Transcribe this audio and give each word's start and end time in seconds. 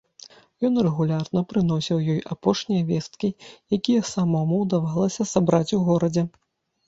Ён 0.67 0.73
рэгулярна 0.85 1.41
прыносіў 1.51 1.97
ёй 2.13 2.17
апошнія 2.35 2.87
весткі, 2.91 3.29
якія 3.79 4.01
самому 4.13 4.55
ўдавалася 4.65 5.27
сабраць 5.35 5.75
у 5.81 5.83
горадзе. 5.91 6.23